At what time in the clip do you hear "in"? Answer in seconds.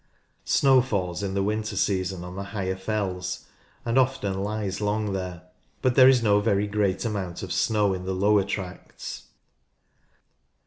1.21-1.35, 7.93-8.03